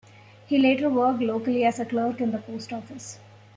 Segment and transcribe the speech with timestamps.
[0.47, 3.19] He later worked locally as a clerk in the Post Office.